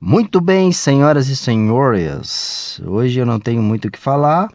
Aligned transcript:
Muito 0.00 0.40
bem, 0.40 0.70
senhoras 0.70 1.26
e 1.28 1.34
senhores. 1.34 2.80
Hoje 2.86 3.18
eu 3.18 3.26
não 3.26 3.40
tenho 3.40 3.60
muito 3.60 3.88
o 3.88 3.90
que 3.90 3.98
falar. 3.98 4.48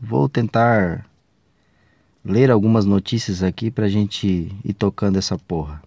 Vou 0.00 0.28
tentar 0.28 1.04
ler 2.24 2.48
algumas 2.52 2.84
notícias 2.84 3.42
aqui 3.42 3.68
pra 3.68 3.88
gente 3.88 4.56
ir 4.64 4.74
tocando 4.74 5.18
essa 5.18 5.36
porra. 5.36 5.82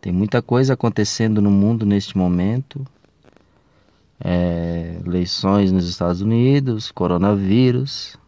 Tem 0.00 0.12
muita 0.12 0.42
coisa 0.42 0.74
acontecendo 0.74 1.40
no 1.40 1.52
mundo 1.52 1.86
neste 1.86 2.18
momento. 2.18 2.84
É, 4.18 4.98
eleições 5.06 5.70
nos 5.70 5.88
Estados 5.88 6.20
Unidos, 6.20 6.90
coronavírus. 6.90 8.18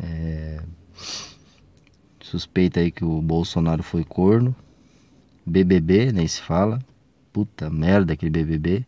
É, 0.00 0.62
suspeita 2.22 2.80
aí 2.80 2.90
que 2.90 3.04
o 3.04 3.20
Bolsonaro 3.20 3.82
foi 3.82 4.04
corno. 4.04 4.56
BBB, 5.44 6.12
nem 6.12 6.26
se 6.26 6.40
fala. 6.40 6.78
Puta 7.36 7.68
merda 7.68 8.14
aquele 8.14 8.30
BBB. 8.30 8.86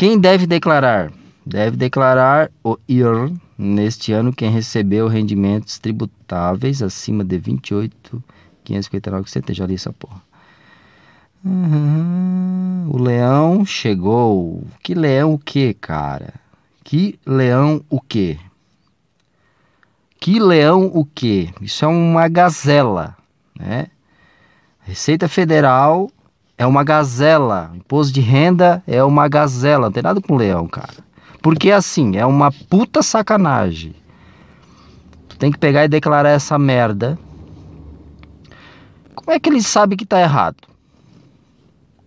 Quem 0.00 0.18
deve 0.18 0.46
declarar? 0.46 1.12
Deve 1.44 1.76
declarar 1.76 2.50
o 2.64 2.78
IR 2.88 3.30
neste 3.58 4.14
ano 4.14 4.32
quem 4.32 4.50
recebeu 4.50 5.08
rendimentos 5.08 5.78
tributáveis 5.78 6.80
acima 6.80 7.22
de 7.22 7.38
28.559, 7.38 9.24
que 9.24 9.30
você 9.30 9.42
já 9.52 9.66
li 9.66 9.74
essa 9.74 9.92
porra. 9.92 10.22
Uhum, 11.44 12.88
o 12.90 12.96
leão 12.96 13.62
chegou. 13.66 14.64
Que 14.82 14.94
leão 14.94 15.34
o 15.34 15.38
que, 15.38 15.74
cara? 15.74 16.32
Que 16.82 17.20
leão 17.26 17.84
o 17.90 18.00
que? 18.00 18.40
Que 20.18 20.40
leão 20.40 20.90
o 20.94 21.04
que? 21.04 21.52
Isso 21.60 21.84
é 21.84 21.88
uma 21.88 22.26
gazela, 22.26 23.18
né? 23.54 23.88
Receita 24.80 25.28
Federal 25.28 26.10
é 26.60 26.66
uma 26.66 26.84
gazela. 26.84 27.72
Imposto 27.74 28.12
de 28.12 28.20
renda 28.20 28.82
é 28.86 29.02
uma 29.02 29.26
gazela. 29.28 29.86
Não 29.86 29.92
tem 29.92 30.02
nada 30.02 30.20
com 30.20 30.36
leão, 30.36 30.68
cara. 30.68 31.02
Porque 31.40 31.70
assim, 31.70 32.18
é 32.18 32.26
uma 32.26 32.52
puta 32.52 33.02
sacanagem. 33.02 33.94
Tu 35.26 35.38
tem 35.38 35.50
que 35.50 35.56
pegar 35.56 35.86
e 35.86 35.88
declarar 35.88 36.28
essa 36.28 36.58
merda. 36.58 37.18
Como 39.14 39.30
é 39.30 39.40
que 39.40 39.48
eles 39.48 39.66
sabem 39.66 39.96
que 39.96 40.04
tá 40.04 40.20
errado? 40.20 40.68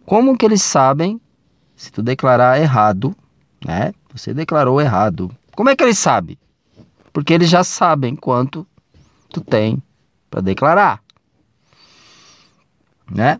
Como 0.05 0.37
que 0.37 0.45
eles 0.45 0.61
sabem 0.61 1.19
se 1.75 1.91
tu 1.91 2.03
declarar 2.03 2.61
errado, 2.61 3.15
né? 3.65 3.91
Você 4.13 4.35
declarou 4.35 4.79
errado. 4.79 5.35
Como 5.55 5.71
é 5.71 5.75
que 5.75 5.83
eles 5.83 5.97
sabem? 5.97 6.37
Porque 7.11 7.33
eles 7.33 7.49
já 7.49 7.63
sabem 7.63 8.15
quanto 8.15 8.67
tu 9.31 9.41
tem 9.41 9.81
para 10.29 10.41
declarar. 10.41 11.01
Né? 13.09 13.39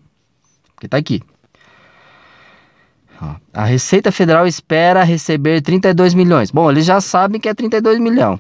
Porque 0.84 0.90
tá 0.90 0.98
aqui. 0.98 1.22
A 3.54 3.64
Receita 3.64 4.12
Federal 4.12 4.46
espera 4.46 5.04
receber 5.04 5.62
32 5.62 6.14
milhões. 6.14 6.52
Bom, 6.52 6.70
eles 6.70 6.86
já 6.86 7.00
sabem 7.00 7.40
que 7.40 7.48
é 7.48 7.54
32 7.54 8.00
milhões. 8.00 8.38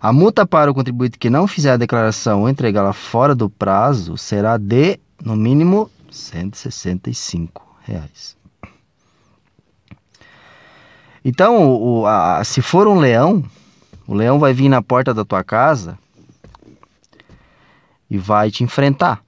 A 0.00 0.12
multa 0.12 0.44
para 0.44 0.68
o 0.70 0.74
contribuinte 0.74 1.16
que 1.16 1.30
não 1.30 1.46
fizer 1.46 1.72
a 1.72 1.76
declaração 1.76 2.40
ou 2.40 2.48
entregá-la 2.48 2.92
fora 2.92 3.34
do 3.34 3.48
prazo 3.48 4.16
será 4.16 4.56
de, 4.56 4.98
no 5.22 5.36
mínimo, 5.36 5.88
165 6.10 7.78
reais. 7.82 8.36
Então, 11.24 11.70
o, 11.70 12.06
a, 12.06 12.42
se 12.42 12.60
for 12.60 12.88
um 12.88 12.98
leão, 12.98 13.44
o 14.08 14.14
leão 14.14 14.40
vai 14.40 14.52
vir 14.52 14.68
na 14.68 14.82
porta 14.82 15.14
da 15.14 15.24
tua 15.24 15.44
casa 15.44 15.96
e 18.10 18.18
vai 18.18 18.50
te 18.50 18.64
enfrentar. 18.64 19.22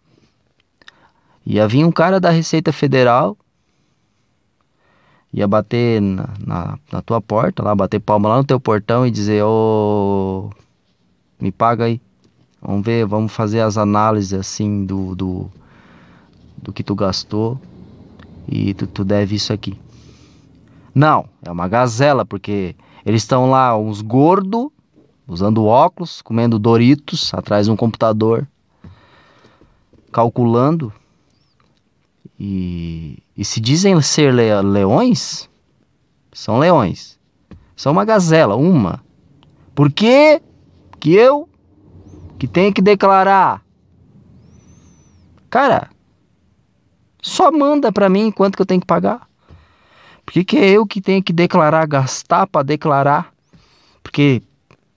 Ia 1.46 1.68
vir 1.68 1.84
um 1.84 1.92
cara 1.92 2.18
da 2.18 2.30
Receita 2.30 2.72
Federal, 2.72 3.36
ia 5.32 5.46
bater 5.48 6.00
na, 6.00 6.28
na, 6.44 6.78
na, 6.90 7.02
tua 7.02 7.20
porta, 7.20 7.62
lá, 7.62 7.74
bater 7.74 8.00
palma 8.00 8.28
lá 8.28 8.36
no 8.36 8.44
teu 8.44 8.60
portão 8.60 9.06
e 9.06 9.10
dizer, 9.10 9.42
ô, 9.42 10.50
oh, 10.50 11.42
me 11.42 11.50
paga 11.50 11.84
aí. 11.84 12.00
Vamos 12.60 12.84
ver, 12.84 13.06
vamos 13.06 13.32
fazer 13.32 13.60
as 13.60 13.76
análises 13.76 14.34
assim 14.34 14.84
do, 14.84 15.16
do, 15.16 15.50
do 16.58 16.72
que 16.72 16.84
tu 16.84 16.94
gastou 16.94 17.60
e 18.46 18.74
tu, 18.74 18.86
tu 18.86 19.04
deve 19.04 19.34
isso 19.34 19.52
aqui. 19.52 19.76
Não, 20.94 21.24
é 21.42 21.50
uma 21.50 21.66
gazela, 21.66 22.24
porque 22.24 22.76
eles 23.04 23.22
estão 23.22 23.50
lá, 23.50 23.76
uns 23.76 24.00
gordos, 24.00 24.68
usando 25.26 25.64
óculos, 25.64 26.20
comendo 26.22 26.58
Doritos 26.58 27.32
atrás 27.34 27.66
de 27.66 27.72
um 27.72 27.76
computador 27.76 28.46
calculando. 30.12 30.92
E, 32.38 33.22
e 33.36 33.44
se 33.44 33.60
dizem 33.60 34.00
ser 34.02 34.32
le, 34.32 34.60
leões, 34.62 35.48
são 36.32 36.58
leões. 36.58 37.18
São 37.74 37.92
uma 37.92 38.04
gazela, 38.04 38.54
uma. 38.54 39.02
Por 39.74 39.90
que 39.90 40.40
que 41.00 41.14
eu 41.14 41.48
que 42.38 42.46
tenho 42.46 42.72
que 42.72 42.82
declarar? 42.82 43.64
Cara, 45.48 45.90
só 47.20 47.50
manda 47.50 47.92
para 47.92 48.08
mim 48.08 48.30
quanto 48.30 48.56
que 48.56 48.62
eu 48.62 48.66
tenho 48.66 48.80
que 48.80 48.86
pagar. 48.86 49.28
Por 50.24 50.32
que, 50.32 50.44
que 50.44 50.56
é 50.56 50.70
eu 50.70 50.86
que 50.86 51.00
tenho 51.00 51.22
que 51.22 51.32
declarar, 51.32 51.86
gastar 51.86 52.46
para 52.46 52.62
declarar? 52.62 53.32
Porque 54.02 54.42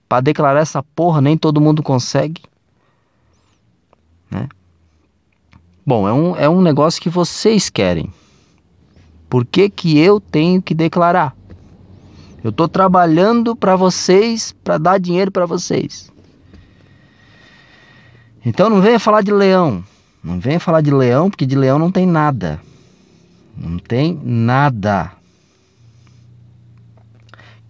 para 0.08 0.20
declarar 0.20 0.60
essa 0.60 0.82
porra 0.82 1.20
nem 1.20 1.36
todo 1.36 1.60
mundo 1.60 1.82
consegue. 1.82 2.42
Né? 4.30 4.48
Bom, 5.86 6.08
é 6.08 6.12
um, 6.12 6.36
é 6.36 6.48
um 6.48 6.60
negócio 6.60 7.00
que 7.00 7.08
vocês 7.08 7.70
querem. 7.70 8.12
Por 9.30 9.46
que, 9.46 9.70
que 9.70 9.96
eu 9.96 10.18
tenho 10.20 10.60
que 10.60 10.74
declarar? 10.74 11.36
Eu 12.42 12.50
estou 12.50 12.66
trabalhando 12.66 13.54
para 13.54 13.76
vocês, 13.76 14.52
para 14.64 14.78
dar 14.78 14.98
dinheiro 14.98 15.30
para 15.30 15.46
vocês. 15.46 16.10
Então 18.44 18.68
não 18.68 18.80
venha 18.80 18.98
falar 18.98 19.22
de 19.22 19.30
leão. 19.30 19.84
Não 20.24 20.40
venha 20.40 20.58
falar 20.58 20.80
de 20.80 20.90
leão, 20.90 21.30
porque 21.30 21.46
de 21.46 21.54
leão 21.54 21.78
não 21.78 21.92
tem 21.92 22.04
nada. 22.04 22.60
Não 23.56 23.78
tem 23.78 24.20
nada. 24.24 25.12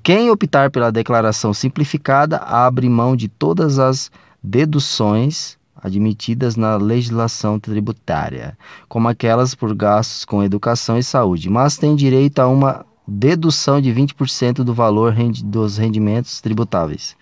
Quem 0.02 0.30
optar 0.30 0.70
pela 0.70 0.90
declaração 0.90 1.52
simplificada 1.52 2.38
abre 2.38 2.88
mão 2.88 3.14
de 3.14 3.28
todas 3.28 3.78
as 3.78 4.10
deduções 4.42 5.55
admitidas 5.86 6.56
na 6.56 6.76
legislação 6.76 7.60
tributária, 7.60 8.58
como 8.88 9.06
aquelas 9.08 9.54
por 9.54 9.72
gastos 9.72 10.24
com 10.24 10.42
educação 10.42 10.98
e 10.98 11.02
saúde, 11.02 11.48
mas 11.48 11.78
tem 11.78 11.94
direito 11.94 12.40
a 12.40 12.48
uma 12.48 12.84
dedução 13.06 13.80
de 13.80 13.90
20% 13.90 14.64
do 14.64 14.74
valor 14.74 15.14
dos 15.44 15.78
rendimentos 15.78 16.40
tributáveis, 16.40 17.16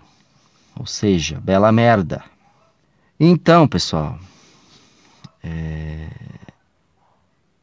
Ou 0.75 0.87
seja, 0.87 1.39
bela 1.39 1.71
merda. 1.71 2.23
Então, 3.19 3.67
pessoal, 3.67 4.17
é 5.43 6.07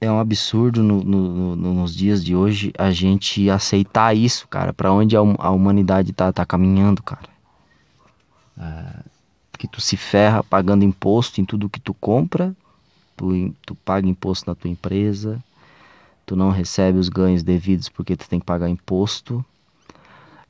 é 0.00 0.10
um 0.10 0.18
absurdo 0.18 0.82
no, 0.82 1.02
no, 1.04 1.56
no, 1.56 1.74
nos 1.74 1.94
dias 1.94 2.24
de 2.24 2.34
hoje 2.34 2.72
a 2.78 2.90
gente 2.90 3.50
aceitar 3.50 4.16
isso, 4.16 4.48
cara. 4.48 4.72
Para 4.72 4.92
onde 4.92 5.16
a, 5.16 5.20
a, 5.20 5.50
humanidade 5.50 6.12
tá, 6.12 6.32
tá 6.32 6.46
caminhando, 6.46 7.02
cara. 7.02 7.28
É, 8.58 9.02
que 9.58 9.68
tu 9.68 9.80
se 9.80 9.96
ferra 9.96 10.42
pagando 10.42 10.84
imposto 10.84 11.40
em 11.40 11.44
tudo 11.44 11.68
que 11.68 11.78
tu 11.78 11.92
compra, 11.92 12.56
tu, 13.14 13.54
tu 13.66 13.74
paga 13.74 14.08
imposto 14.08 14.48
na 14.48 14.54
tua 14.54 14.70
empresa, 14.70 15.42
tu 16.24 16.34
não 16.34 16.48
recebe 16.48 16.98
os 16.98 17.10
ganhos 17.10 17.42
devidos 17.42 17.90
porque 17.90 18.16
tu 18.16 18.26
tem 18.26 18.40
que 18.40 18.46
pagar 18.46 18.70
imposto. 18.70 19.44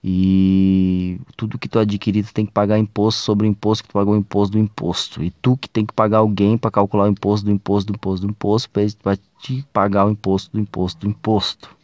E 0.02 1.20
tudo 1.36 1.58
que 1.58 1.68
tu 1.68 1.78
adquirir, 1.78 2.24
tu 2.24 2.32
tem 2.32 2.46
que 2.46 2.52
pagar 2.52 2.78
imposto 2.78 3.20
sobre 3.20 3.46
o 3.46 3.50
imposto 3.50 3.84
que 3.84 3.90
tu 3.90 3.92
pagou 3.92 4.14
o 4.14 4.16
imposto 4.16 4.52
do 4.52 4.58
imposto. 4.58 5.22
E 5.22 5.30
tu 5.30 5.56
que 5.56 5.68
tem 5.68 5.84
que 5.84 5.92
pagar 5.92 6.18
alguém 6.18 6.56
para 6.56 6.70
calcular 6.70 7.04
o 7.04 7.08
imposto 7.08 7.44
do 7.44 7.52
imposto 7.52 7.92
do 7.92 7.96
imposto 7.96 8.26
do 8.26 8.30
imposto, 8.30 8.70
para 8.70 9.18
te 9.40 9.62
pagar 9.72 10.06
o 10.06 10.10
imposto 10.10 10.50
do 10.52 10.60
imposto 10.60 11.00
do 11.00 11.10
imposto. 11.10 11.76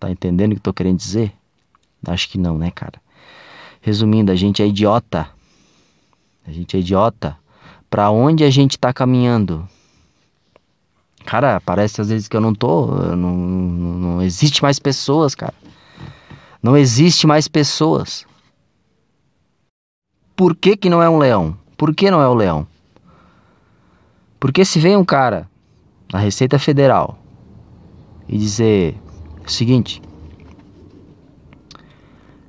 Tá 0.00 0.10
entendendo 0.10 0.50
o 0.50 0.54
que 0.56 0.58
eu 0.58 0.64
tô 0.64 0.72
querendo 0.72 0.96
dizer? 0.96 1.32
Acho 2.04 2.28
que 2.28 2.38
não, 2.38 2.58
né, 2.58 2.72
cara? 2.72 3.00
Resumindo, 3.80 4.32
a 4.32 4.34
gente 4.34 4.60
é 4.60 4.66
idiota. 4.66 5.28
A 6.44 6.50
gente 6.50 6.76
é 6.76 6.80
idiota. 6.80 7.36
Para 7.88 8.10
onde 8.10 8.42
a 8.42 8.50
gente 8.50 8.76
tá 8.76 8.92
caminhando? 8.92 9.68
Cara, 11.24 11.60
parece 11.60 12.00
às 12.00 12.08
vezes 12.08 12.26
que 12.26 12.36
eu 12.36 12.40
não 12.40 12.52
tô. 12.52 12.96
Eu 12.96 13.16
não, 13.16 13.36
não, 13.36 13.98
não 13.98 14.22
existe 14.22 14.60
mais 14.60 14.80
pessoas, 14.80 15.36
cara. 15.36 15.54
Não 16.62 16.76
existe 16.76 17.26
mais 17.26 17.48
pessoas. 17.48 18.24
Por 20.36 20.54
que, 20.54 20.76
que 20.76 20.88
não 20.88 21.02
é 21.02 21.10
um 21.10 21.18
leão? 21.18 21.56
Por 21.76 21.94
que 21.94 22.10
não 22.10 22.22
é 22.22 22.28
o 22.28 22.34
leão? 22.34 22.66
Porque 24.38 24.64
se 24.64 24.78
vem 24.78 24.96
um 24.96 25.04
cara 25.04 25.50
na 26.12 26.18
Receita 26.18 26.58
Federal 26.58 27.18
e 28.28 28.38
dizer 28.38 28.96
o 29.44 29.50
seguinte: 29.50 30.00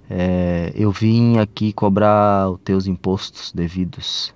é, 0.09 0.71
eu 0.75 0.91
vim 0.91 1.39
aqui 1.39 1.73
cobrar 1.73 2.51
os 2.51 2.59
teus 2.61 2.85
impostos 2.85 3.51
devidos. 3.51 4.33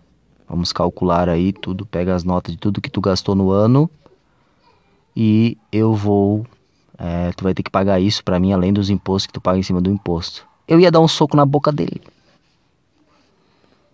Vamos 0.50 0.74
calcular 0.74 1.30
aí 1.30 1.54
tudo, 1.54 1.86
pega 1.86 2.16
as 2.16 2.24
notas 2.24 2.54
de 2.54 2.60
tudo 2.60 2.82
que 2.82 2.90
tu 2.90 3.02
gastou 3.02 3.36
no 3.36 3.52
ano 3.52 3.90
e 5.16 5.58
eu 5.72 5.94
vou 5.94 6.48
é, 6.98 7.32
tu 7.34 7.44
vai 7.44 7.54
ter 7.54 7.64
que 7.64 7.70
pagar 7.70 8.00
isso 8.00 8.24
para 8.24 8.40
mim, 8.40 8.52
além 8.52 8.74
dos 8.74 8.90
impostos 8.90 9.28
que 9.28 9.34
tu 9.34 9.42
paga 9.42 9.60
em 9.60 9.64
cima 9.64 9.80
do 9.80 9.92
imposto. 9.92 10.46
Eu 10.68 10.80
ia 10.80 10.92
dar 10.92 11.00
um 11.00 11.08
soco 11.08 11.38
na 11.38 11.46
boca 11.46 11.72
dele. 11.72 12.02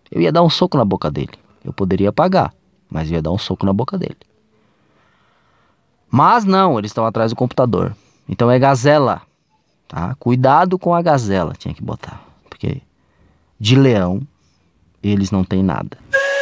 Eu 0.10 0.22
ia 0.22 0.32
dar 0.32 0.42
um 0.42 0.50
soco 0.50 0.78
na 0.78 0.86
boca 0.86 1.12
dele. 1.12 1.34
Eu 1.66 1.74
poderia 1.74 2.12
pagar, 2.12 2.54
mas 2.90 3.10
ia 3.10 3.22
dar 3.22 3.32
um 3.32 3.38
soco 3.38 3.66
na 3.66 3.74
boca 3.74 3.98
dele. 3.98 4.18
Mas 6.10 6.46
não, 6.46 6.78
eles 6.78 6.92
estão 6.92 7.06
atrás 7.06 7.32
do 7.32 7.36
computador. 7.36 7.96
Então 8.30 8.50
é 8.50 8.58
gazela, 8.58 9.22
tá? 9.88 10.16
Cuidado 10.16 10.78
com 10.80 10.94
a 10.94 11.02
gazela, 11.02 11.54
tinha 11.58 11.74
que 11.74 11.84
botar, 11.84 12.24
porque 12.50 12.82
de 13.60 13.76
leão 13.76 14.22
eles 15.02 15.32
não 15.32 15.44
têm 15.44 15.62
nada. 15.62 15.98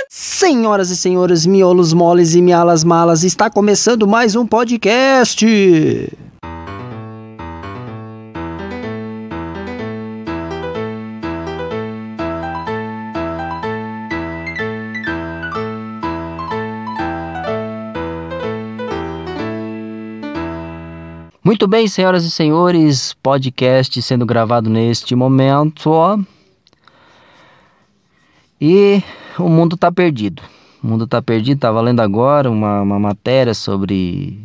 Senhoras 0.10 0.90
e 0.90 0.98
senhores, 0.98 1.46
miolos 1.46 1.94
moles 1.94 2.36
e 2.36 2.42
mialas 2.42 2.84
malas, 2.84 3.24
está 3.24 3.50
começando 3.50 4.06
mais 4.08 4.36
um 4.36 4.46
podcast. 4.46 5.46
Muito 21.44 21.68
bem, 21.68 21.88
senhoras 21.88 22.24
e 22.24 22.30
senhores, 22.30 23.16
podcast 23.16 24.00
sendo 24.04 24.28
gravado 24.28 24.70
neste 24.70 25.16
momento, 25.16 25.90
ó. 25.90 26.20
E 28.62 29.02
o 29.40 29.50
mundo 29.50 29.76
tá 29.76 29.92
perdido. 29.92 30.44
O 30.84 30.88
mundo 30.88 31.08
tá 31.08 31.20
perdido, 31.20 31.60
tá 31.60 31.72
valendo 31.72 32.00
agora 32.00 32.48
uma, 32.48 32.84
uma 32.84 33.00
matéria 33.00 33.56
sobre 33.56 34.40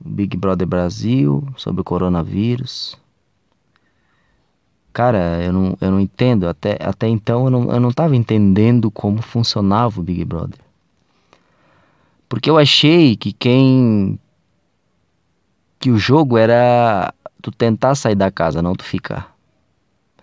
o 0.00 0.08
Big 0.08 0.36
Brother 0.36 0.68
Brasil, 0.68 1.44
sobre 1.56 1.80
o 1.80 1.84
coronavírus. 1.84 2.96
Cara, 4.92 5.42
eu 5.42 5.52
não, 5.52 5.76
eu 5.80 5.90
não 5.90 5.98
entendo, 5.98 6.48
até, 6.48 6.78
até 6.80 7.08
então 7.08 7.46
eu 7.46 7.50
não, 7.50 7.72
eu 7.72 7.80
não 7.80 7.90
tava 7.90 8.14
entendendo 8.14 8.88
como 8.88 9.20
funcionava 9.20 9.98
o 9.98 10.04
Big 10.04 10.24
Brother. 10.24 10.60
Porque 12.28 12.48
eu 12.48 12.56
achei 12.56 13.16
que 13.16 13.32
quem 13.32 14.16
que 15.80 15.90
o 15.90 15.98
jogo 15.98 16.36
era 16.36 17.12
tu 17.40 17.50
tentar 17.50 17.94
sair 17.94 18.14
da 18.14 18.30
casa, 18.30 18.60
não 18.60 18.74
tu 18.74 18.84
ficar. 18.84 19.34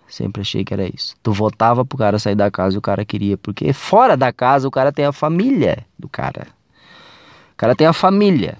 Sempre 0.08 0.40
achei 0.40 0.64
que 0.64 0.72
era 0.72 0.88
isso. 0.88 1.16
Tu 1.22 1.32
votava 1.32 1.84
pro 1.84 1.98
cara 1.98 2.18
sair 2.18 2.36
da 2.36 2.50
casa 2.50 2.76
e 2.76 2.78
o 2.78 2.80
cara 2.82 3.04
queria, 3.04 3.36
porque 3.36 3.72
fora 3.72 4.16
da 4.16 4.32
casa 4.32 4.66
o 4.66 4.70
cara 4.70 4.92
tem 4.92 5.04
a 5.04 5.12
família 5.12 5.84
do 5.98 6.08
cara. 6.08 6.46
O 7.52 7.56
cara 7.56 7.74
tem 7.74 7.86
a 7.86 7.92
família. 7.92 8.56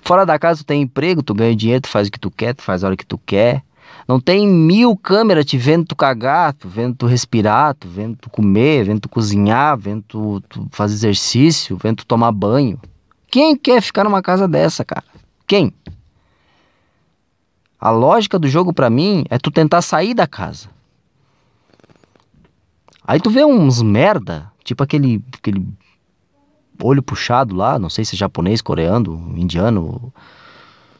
Fora 0.00 0.24
da 0.24 0.38
casa 0.38 0.64
tu 0.64 0.66
tem 0.66 0.82
emprego, 0.82 1.22
tu 1.22 1.34
ganha 1.34 1.54
dinheiro, 1.54 1.82
tu 1.82 1.88
faz 1.88 2.08
o 2.08 2.10
que 2.10 2.18
tu 2.18 2.30
quer, 2.30 2.54
tu 2.54 2.62
faz 2.62 2.82
a 2.82 2.88
hora 2.88 2.96
que 2.96 3.06
tu 3.06 3.18
quer. 3.18 3.62
Não 4.08 4.18
tem 4.18 4.48
mil 4.48 4.96
câmeras 4.96 5.44
te 5.44 5.58
vendo 5.58 5.84
tu 5.84 5.94
cagar, 5.94 6.54
tu 6.54 6.68
vendo 6.68 6.96
tu 6.96 7.06
respirar, 7.06 7.74
tu 7.74 7.86
vendo 7.86 8.16
tu 8.16 8.30
comer, 8.30 8.84
vendo 8.84 9.00
tu 9.00 9.08
cozinhar, 9.08 9.76
vendo 9.76 10.02
tu, 10.02 10.40
tu 10.48 10.66
fazer 10.72 10.94
exercício, 10.94 11.76
vendo 11.76 11.98
tu 11.98 12.06
tomar 12.06 12.32
banho. 12.32 12.80
Quem 13.30 13.56
quer 13.56 13.82
ficar 13.82 14.04
numa 14.04 14.22
casa 14.22 14.48
dessa, 14.48 14.84
cara? 14.84 15.04
Quem? 15.46 15.72
A 17.78 17.90
lógica 17.90 18.38
do 18.38 18.48
jogo 18.48 18.72
para 18.72 18.90
mim 18.90 19.24
é 19.30 19.38
tu 19.38 19.50
tentar 19.50 19.82
sair 19.82 20.14
da 20.14 20.26
casa. 20.26 20.68
Aí 23.06 23.20
tu 23.20 23.30
vê 23.30 23.44
uns 23.44 23.80
merda, 23.82 24.50
tipo 24.64 24.82
aquele, 24.82 25.22
aquele 25.32 25.64
olho 26.82 27.02
puxado 27.02 27.54
lá, 27.54 27.78
não 27.78 27.88
sei 27.88 28.04
se 28.04 28.16
é 28.16 28.18
japonês, 28.18 28.60
coreano, 28.60 29.32
indiano, 29.36 30.12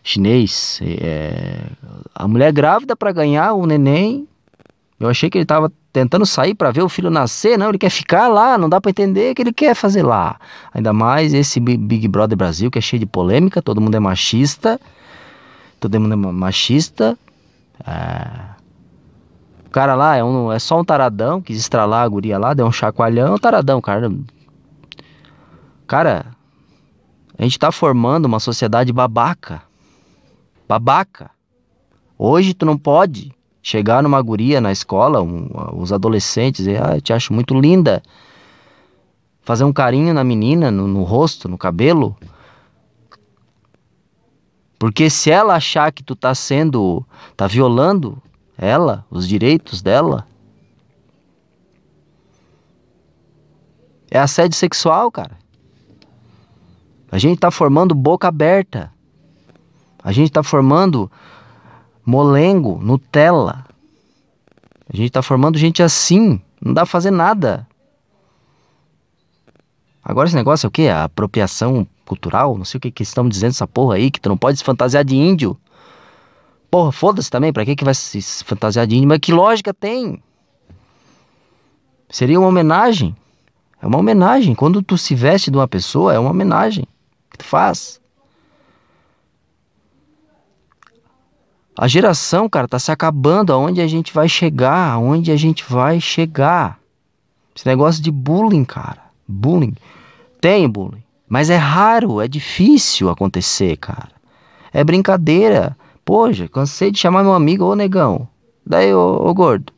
chinês. 0.05 0.81
É, 0.83 1.67
a 2.15 2.29
mulher 2.29 2.53
grávida 2.53 2.95
para 2.95 3.11
ganhar 3.11 3.55
o 3.55 3.67
neném. 3.67 4.29
Eu 5.01 5.09
achei 5.09 5.29
que 5.29 5.37
ele 5.37 5.45
tava 5.45 5.73
tentando 5.97 6.27
sair 6.27 6.55
para 6.55 6.71
ver 6.71 6.83
o 6.83 6.91
filho 6.91 7.09
nascer, 7.09 7.57
não, 7.57 7.71
ele 7.71 7.79
quer 7.79 7.89
ficar 7.89 8.29
lá, 8.29 8.59
não 8.59 8.69
dá 8.69 8.79
para 8.79 8.91
entender 8.91 9.33
o 9.33 9.35
que 9.35 9.41
ele 9.41 9.53
quer 9.53 9.75
fazer 9.75 10.03
lá. 10.03 10.39
Ainda 10.75 10.93
mais 10.93 11.33
esse 11.33 11.59
Big 11.59 12.07
Brother 12.07 12.37
Brasil 12.37 12.71
que 12.71 12.77
é 12.77 12.83
cheio 12.83 13.01
de 13.01 13.07
polêmica, 13.07 13.63
todo 13.63 13.81
mundo 13.81 13.95
é 13.95 13.99
machista, 13.99 14.79
todo 15.81 15.99
mundo 15.99 16.13
é 16.13 16.17
machista. 16.17 17.19
É... 17.83 18.57
O 19.65 19.71
cara 19.71 19.95
lá 19.95 20.17
é, 20.17 20.23
um, 20.23 20.53
é 20.53 20.59
só 20.59 20.79
um 20.79 20.85
taradão, 20.85 21.41
quis 21.41 21.57
estralar 21.57 22.03
a 22.03 22.09
guria 22.09 22.39
lá, 22.39 22.53
deu 22.53 22.67
um 22.67 22.73
chacoalhão, 22.73 23.29
é 23.29 23.31
um 23.31 23.39
taradão, 23.39 23.81
cara. 23.81 24.13
Cara, 25.87 26.26
a 27.38 27.43
gente 27.43 27.59
tá 27.59 27.73
formando 27.73 28.26
uma 28.26 28.38
sociedade 28.38 28.93
babaca. 28.93 29.62
Babaca. 30.69 31.31
Hoje 32.19 32.53
tu 32.53 32.67
não 32.67 32.76
pode 32.76 33.36
chegar 33.66 34.00
numa 34.00 34.23
guria 34.23 34.61
na 34.61 34.70
escola, 34.70 35.20
um, 35.20 35.49
os 35.73 35.92
adolescentes, 35.92 36.68
e 36.68 36.76
ah, 36.76 36.94
eu 36.94 37.00
te 37.00 37.12
acho 37.12 37.32
muito 37.32 37.52
linda. 37.52 38.00
Fazer 39.42 39.64
um 39.64 39.73
carinho 39.73 40.14
na 40.14 40.23
menina, 40.23 40.70
no, 40.70 40.87
no 40.87 41.02
rosto, 41.02 41.49
no 41.49 41.58
cabelo. 41.58 42.16
Porque 44.78 45.11
se 45.11 45.32
ela 45.32 45.56
achar 45.56 45.90
que 45.90 46.04
tu 46.04 46.14
tá 46.14 46.32
sendo, 46.32 47.04
tá 47.37 47.49
violando 47.49 48.23
ela, 48.56 49.04
os 49.11 49.26
direitos 49.26 49.82
dela, 49.82 50.25
é 54.08 54.20
assédio 54.20 54.56
sexual, 54.56 55.11
cara. 55.11 55.37
A 57.11 57.18
gente 57.18 57.40
tá 57.40 57.50
formando 57.50 57.96
boca 57.96 58.28
aberta. 58.28 58.92
A 60.04 60.12
gente 60.12 60.30
tá 60.30 60.44
formando 60.44 61.11
molengo, 62.07 62.79
Nutella. 62.81 63.67
A 64.89 64.97
gente 64.97 65.11
tá 65.11 65.21
formando 65.21 65.59
gente 65.59 65.83
assim. 65.83 66.41
Não 66.61 66.73
dá 66.73 66.83
pra 66.83 66.87
fazer 66.87 67.11
nada. 67.11 67.67
Agora 70.03 70.29
esse 70.29 70.37
negócio 70.37 70.67
é 70.67 70.69
o 70.69 70.71
quê? 70.71 70.89
A 70.89 71.05
apropriação 71.05 71.87
cultural? 72.07 72.57
Não 72.57 72.65
sei 72.65 72.79
o 72.79 72.81
que 72.81 72.93
que 72.93 73.03
estão 73.03 73.29
dizendo 73.29 73.51
essa 73.51 73.67
porra 73.67 73.97
aí, 73.97 74.11
que 74.11 74.21
tu 74.21 74.29
não 74.29 74.37
pode 74.37 74.59
se 74.59 74.65
fantasiar 74.65 75.05
de 75.05 75.17
índio. 75.17 75.59
Porra, 76.71 76.93
foda-se 76.93 77.29
também, 77.29 77.53
pra 77.53 77.65
que 77.65 77.75
que 77.75 77.85
vai 77.85 77.95
se 77.95 78.23
fantasiar 78.45 78.87
de 78.87 78.95
índio? 78.97 79.09
Mas 79.09 79.19
que 79.19 79.33
lógica 79.33 79.75
tem? 79.75 80.23
Seria 82.09 82.39
uma 82.39 82.49
homenagem. 82.49 83.17
É 83.83 83.87
uma 83.87 83.99
homenagem. 83.99 84.55
Quando 84.55 84.81
tu 84.81 84.97
se 84.97 85.15
veste 85.15 85.51
de 85.51 85.57
uma 85.57 85.67
pessoa, 85.67 86.15
é 86.15 86.19
uma 86.19 86.31
homenagem 86.31 86.87
que 87.31 87.39
tu 87.39 87.45
faz. 87.45 88.01
A 91.78 91.87
geração, 91.87 92.49
cara, 92.49 92.66
tá 92.66 92.78
se 92.78 92.90
acabando. 92.90 93.52
Aonde 93.52 93.80
a 93.80 93.87
gente 93.87 94.12
vai 94.12 94.28
chegar? 94.28 94.92
Aonde 94.92 95.30
a 95.30 95.37
gente 95.37 95.64
vai 95.68 96.00
chegar? 96.00 96.78
Esse 97.54 97.66
negócio 97.66 98.02
de 98.02 98.11
bullying, 98.11 98.64
cara. 98.64 99.02
Bullying. 99.28 99.75
Tem 100.40 100.68
bullying. 100.68 101.02
Mas 101.28 101.50
é 101.50 101.56
raro, 101.56 102.21
é 102.21 102.28
difícil 102.28 103.11
acontecer, 103.11 103.76
cara. 103.76 104.11
É 104.73 104.83
brincadeira. 104.83 105.76
Poxa, 106.04 106.49
cansei 106.49 106.90
de 106.90 106.99
chamar 106.99 107.23
meu 107.23 107.35
amigo, 107.35 107.64
ô 107.64 107.75
negão. 107.75 108.28
Daí, 108.64 108.95
ô, 108.95 109.26
ô 109.26 109.35
gordo. 109.35 109.73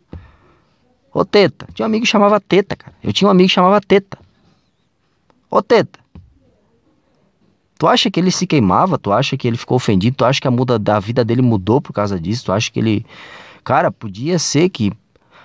Ô 1.12 1.24
Teta, 1.24 1.66
tinha 1.72 1.84
um 1.84 1.88
amigo 1.88 2.04
que 2.04 2.10
chamava 2.10 2.38
Teta, 2.38 2.76
cara. 2.76 2.94
Eu 3.02 3.12
tinha 3.12 3.26
um 3.26 3.30
amigo 3.30 3.48
que 3.48 3.54
chamava 3.54 3.80
Teta. 3.80 4.18
Ô 5.50 5.62
Teta. 5.62 5.98
Tu 7.78 7.86
acha 7.86 8.10
que 8.10 8.18
ele 8.18 8.32
se 8.32 8.44
queimava? 8.44 8.98
Tu 8.98 9.12
acha 9.12 9.36
que 9.36 9.46
ele 9.46 9.56
ficou 9.56 9.76
ofendido? 9.76 10.16
Tu 10.16 10.24
acha 10.24 10.40
que 10.40 10.48
a 10.48 10.50
muda 10.50 10.78
da 10.80 10.98
vida 10.98 11.24
dele 11.24 11.40
mudou 11.40 11.80
por 11.80 11.92
causa 11.92 12.18
disso? 12.18 12.46
Tu 12.46 12.52
acha 12.52 12.72
que 12.72 12.80
ele. 12.80 13.06
Cara, 13.62 13.92
podia 13.92 14.36
ser 14.38 14.68
que 14.68 14.92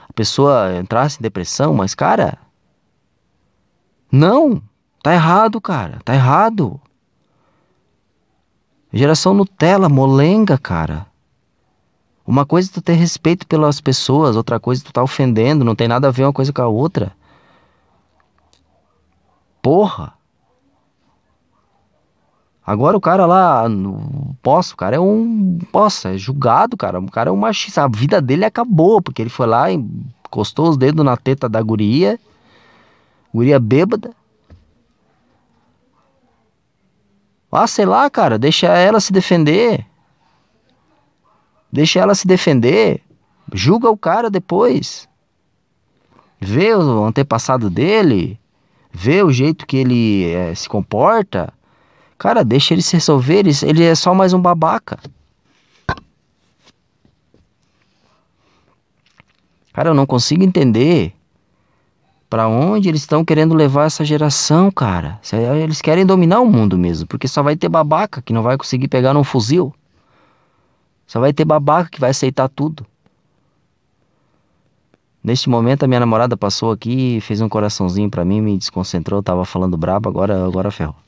a 0.09 0.13
pessoa 0.13 0.75
entrasse 0.79 1.19
em 1.19 1.21
depressão, 1.21 1.75
mas, 1.75 1.93
cara. 1.93 2.39
Não! 4.11 4.61
Tá 5.03 5.13
errado, 5.13 5.61
cara. 5.61 5.99
Tá 6.03 6.15
errado. 6.15 6.81
Geração 8.91 9.33
Nutella, 9.33 9.87
molenga, 9.87 10.57
cara. 10.57 11.05
Uma 12.25 12.45
coisa 12.45 12.69
é 12.69 12.73
tu 12.73 12.81
ter 12.81 12.93
respeito 12.93 13.45
pelas 13.45 13.81
pessoas, 13.81 14.35
outra 14.35 14.59
coisa 14.59 14.81
é 14.81 14.85
tu 14.85 14.93
tá 14.93 15.03
ofendendo, 15.03 15.65
não 15.65 15.75
tem 15.75 15.87
nada 15.87 16.07
a 16.07 16.11
ver 16.11 16.23
uma 16.23 16.33
coisa 16.33 16.53
com 16.53 16.61
a 16.61 16.67
outra. 16.67 17.11
Porra! 19.61 20.12
Agora 22.65 22.95
o 22.95 23.01
cara 23.01 23.25
lá, 23.25 23.67
no 23.67 24.35
posso, 24.41 24.73
o 24.73 24.77
cara 24.77 24.95
é 24.95 24.99
um. 24.99 25.59
Nossa, 25.73 26.13
é 26.13 26.17
julgado, 26.17 26.77
cara. 26.77 26.99
O 26.99 27.11
cara 27.11 27.29
é 27.29 27.33
um 27.33 27.37
machista. 27.37 27.83
A 27.83 27.87
vida 27.87 28.21
dele 28.21 28.45
acabou, 28.45 29.01
porque 29.01 29.21
ele 29.21 29.29
foi 29.29 29.47
lá, 29.47 29.69
encostou 29.69 30.69
os 30.69 30.77
dedos 30.77 31.03
na 31.03 31.17
teta 31.17 31.49
da 31.49 31.61
guria, 31.61 32.17
guria 33.33 33.59
bêbada. 33.59 34.11
Ah, 37.51 37.67
sei 37.67 37.85
lá, 37.85 38.09
cara, 38.09 38.39
deixa 38.39 38.67
ela 38.67 38.99
se 38.99 39.13
defender. 39.13 39.85
Deixa 41.71 41.99
ela 41.99 42.15
se 42.15 42.25
defender. 42.25 43.01
Julga 43.53 43.89
o 43.89 43.97
cara 43.97 44.29
depois. 44.29 45.07
Vê 46.39 46.73
o 46.73 47.03
antepassado 47.03 47.69
dele. 47.69 48.39
Vê 48.91 49.21
o 49.21 49.31
jeito 49.31 49.67
que 49.67 49.77
ele 49.77 50.31
é, 50.31 50.55
se 50.55 50.67
comporta. 50.67 51.53
Cara, 52.23 52.41
deixa 52.41 52.73
ele 52.73 52.81
se 52.81 52.93
resolver. 52.93 53.43
Ele, 53.65 53.83
é 53.83 53.93
só 53.93 54.13
mais 54.13 54.31
um 54.31 54.39
babaca. 54.39 54.97
Cara, 59.73 59.89
eu 59.89 59.93
não 59.93 60.05
consigo 60.05 60.41
entender 60.41 61.11
para 62.29 62.47
onde 62.47 62.87
eles 62.87 63.01
estão 63.01 63.25
querendo 63.25 63.53
levar 63.53 63.87
essa 63.87 64.05
geração, 64.05 64.71
cara. 64.71 65.19
Eles 65.61 65.81
querem 65.81 66.05
dominar 66.05 66.39
o 66.39 66.45
mundo 66.45 66.77
mesmo, 66.77 67.05
porque 67.07 67.27
só 67.27 67.43
vai 67.43 67.57
ter 67.57 67.67
babaca 67.67 68.21
que 68.21 68.31
não 68.31 68.41
vai 68.41 68.57
conseguir 68.57 68.87
pegar 68.87 69.13
num 69.13 69.25
fuzil. 69.25 69.75
Só 71.05 71.19
vai 71.19 71.33
ter 71.33 71.43
babaca 71.43 71.89
que 71.89 71.99
vai 71.99 72.11
aceitar 72.11 72.47
tudo. 72.47 72.85
Neste 75.21 75.49
momento 75.49 75.83
a 75.83 75.87
minha 75.89 75.99
namorada 75.99 76.37
passou 76.37 76.71
aqui, 76.71 77.19
fez 77.19 77.41
um 77.41 77.49
coraçãozinho 77.49 78.09
para 78.09 78.23
mim, 78.23 78.39
me 78.39 78.57
desconcentrou, 78.57 79.21
tava 79.21 79.43
falando 79.43 79.75
brabo, 79.75 80.07
agora 80.07 80.45
agora 80.45 80.71
ferrou. 80.71 81.02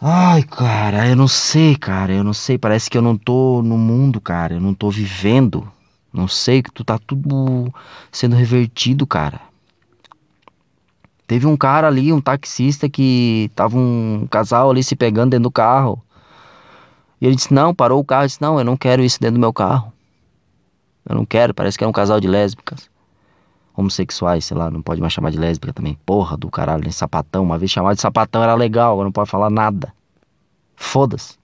Ai, 0.00 0.42
cara, 0.42 1.08
eu 1.08 1.16
não 1.16 1.26
sei, 1.26 1.74
cara, 1.74 2.12
eu 2.12 2.22
não 2.22 2.34
sei, 2.34 2.58
parece 2.58 2.90
que 2.90 2.98
eu 2.98 3.02
não 3.02 3.16
tô 3.16 3.62
no 3.62 3.78
mundo, 3.78 4.20
cara, 4.20 4.54
eu 4.54 4.60
não 4.60 4.74
tô 4.74 4.90
vivendo. 4.90 5.66
Não 6.12 6.28
sei 6.28 6.62
que 6.62 6.70
tu 6.70 6.84
tá 6.84 6.98
tudo 6.98 7.72
sendo 8.12 8.36
revertido, 8.36 9.06
cara. 9.06 9.40
Teve 11.26 11.46
um 11.46 11.56
cara 11.56 11.86
ali, 11.88 12.12
um 12.12 12.20
taxista 12.20 12.88
que 12.88 13.50
tava 13.54 13.76
um 13.76 14.26
casal 14.30 14.70
ali 14.70 14.82
se 14.82 14.94
pegando 14.94 15.30
dentro 15.30 15.44
do 15.44 15.50
carro. 15.50 16.02
E 17.20 17.26
ele 17.26 17.34
disse: 17.34 17.52
Não, 17.52 17.74
parou 17.74 18.00
o 18.00 18.04
carro. 18.04 18.24
Eu 18.24 18.26
disse: 18.28 18.42
Não, 18.42 18.58
eu 18.58 18.64
não 18.64 18.76
quero 18.76 19.02
isso 19.02 19.20
dentro 19.20 19.34
do 19.34 19.40
meu 19.40 19.52
carro. 19.52 19.92
Eu 21.08 21.16
não 21.16 21.26
quero. 21.26 21.52
Parece 21.52 21.76
que 21.76 21.84
é 21.84 21.86
um 21.86 21.92
casal 21.92 22.20
de 22.20 22.28
lésbicas. 22.28 22.88
Homossexuais, 23.76 24.46
sei 24.46 24.56
lá, 24.56 24.70
não 24.70 24.80
pode 24.80 25.02
mais 25.02 25.12
chamar 25.12 25.30
de 25.30 25.38
lésbica 25.38 25.72
também. 25.72 25.98
Porra 26.06 26.34
do 26.34 26.50
caralho, 26.50 26.82
nem 26.82 26.90
sapatão. 26.90 27.42
Uma 27.42 27.58
vez 27.58 27.70
chamar 27.70 27.94
de 27.94 28.00
sapatão 28.00 28.42
era 28.42 28.54
legal, 28.54 28.92
agora 28.92 29.04
não 29.04 29.12
pode 29.12 29.28
falar 29.28 29.50
nada. 29.50 29.92
Foda-se. 30.74 31.36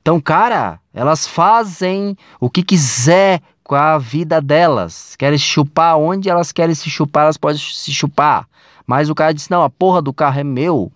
Então, 0.00 0.18
cara, 0.18 0.80
elas 0.94 1.26
fazem 1.26 2.16
o 2.40 2.48
que 2.48 2.62
quiser 2.62 3.42
com 3.62 3.74
a 3.74 3.98
vida 3.98 4.40
delas. 4.40 5.14
Querem 5.16 5.38
chupar 5.38 5.98
onde 5.98 6.30
elas 6.30 6.52
querem 6.52 6.74
se 6.74 6.88
chupar, 6.88 7.24
elas 7.24 7.36
podem 7.36 7.58
se 7.58 7.92
chupar. 7.92 8.48
Mas 8.86 9.10
o 9.10 9.14
cara 9.14 9.34
disse: 9.34 9.50
Não, 9.50 9.62
a 9.62 9.68
porra 9.68 10.00
do 10.00 10.14
carro 10.14 10.40
é 10.40 10.44
meu. 10.44 10.90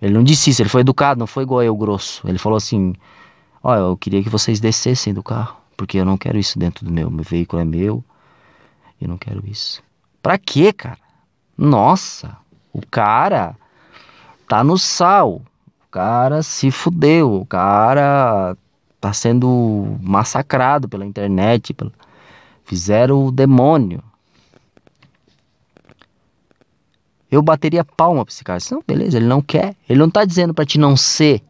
Ele 0.00 0.14
não 0.14 0.24
disse 0.24 0.50
isso, 0.50 0.60
ele 0.60 0.68
foi 0.68 0.80
educado, 0.80 1.20
não 1.20 1.28
foi 1.28 1.44
igual 1.44 1.62
eu 1.62 1.76
grosso. 1.76 2.26
Ele 2.26 2.38
falou 2.38 2.56
assim: 2.56 2.92
Olha, 3.62 3.78
eu 3.78 3.96
queria 3.96 4.20
que 4.20 4.28
vocês 4.28 4.58
descessem 4.58 5.14
do 5.14 5.22
carro, 5.22 5.56
porque 5.76 5.98
eu 5.98 6.04
não 6.04 6.18
quero 6.18 6.38
isso 6.38 6.58
dentro 6.58 6.84
do 6.84 6.90
meu. 6.90 7.08
Meu 7.08 7.24
veículo 7.24 7.62
é 7.62 7.64
meu 7.64 8.04
e 9.02 9.08
não 9.08 9.18
quero 9.18 9.42
isso. 9.46 9.82
Pra 10.22 10.38
quê, 10.38 10.72
cara? 10.72 10.98
Nossa, 11.58 12.36
o 12.72 12.80
cara 12.86 13.56
tá 14.48 14.62
no 14.62 14.78
sal. 14.78 15.42
O 15.86 15.90
cara 15.90 16.42
se 16.42 16.70
fudeu. 16.70 17.34
O 17.34 17.44
cara 17.44 18.56
tá 19.00 19.12
sendo 19.12 19.98
massacrado 20.00 20.88
pela 20.88 21.04
internet. 21.04 21.74
Fizeram 22.64 23.26
o 23.26 23.32
demônio. 23.32 24.02
eu 27.30 27.40
bateria 27.40 27.82
palma 27.82 28.26
pra 28.26 28.32
esse 28.32 28.44
cara. 28.44 28.60
Não, 28.70 28.84
beleza, 28.86 29.16
ele 29.16 29.26
não 29.26 29.40
quer. 29.40 29.74
Ele 29.88 29.98
não 29.98 30.10
tá 30.10 30.22
dizendo 30.22 30.52
para 30.52 30.66
te 30.66 30.78
não 30.78 30.94
ser. 30.96 31.42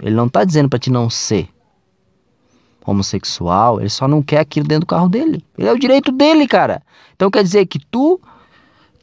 Ele 0.00 0.14
não 0.14 0.28
tá 0.28 0.44
dizendo 0.44 0.68
para 0.68 0.78
te 0.78 0.88
não 0.88 1.10
ser 1.10 1.48
homossexual, 2.86 3.80
ele 3.80 3.90
só 3.90 4.06
não 4.06 4.22
quer 4.22 4.38
aquilo 4.38 4.66
dentro 4.66 4.86
do 4.86 4.86
carro 4.86 5.08
dele. 5.08 5.44
Ele 5.58 5.68
é 5.68 5.72
o 5.72 5.78
direito 5.78 6.12
dele, 6.12 6.46
cara. 6.46 6.82
Então 7.14 7.30
quer 7.30 7.42
dizer 7.42 7.66
que 7.66 7.78
tu 7.78 8.20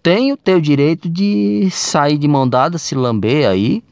tem 0.02 0.32
o 0.32 0.38
teu 0.38 0.60
direito 0.60 1.10
de 1.10 1.70
sair 1.72 2.18
de 2.18 2.28
mão 2.28 2.48
dada, 2.48 2.78
se 2.78 2.96
lamber 2.96 3.48
aí, 3.48 3.84